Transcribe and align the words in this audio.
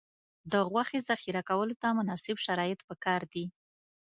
د 0.51 0.53
غوښې 0.71 0.99
ذخیره 1.09 1.41
کولو 1.49 1.75
ته 1.81 1.87
مناسب 1.99 2.37
شرایط 2.45 2.79
پکار 2.89 3.21
دي. 3.33 3.45